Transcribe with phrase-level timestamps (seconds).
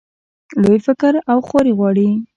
[0.61, 2.09] لوی فکر او خواري غواړي.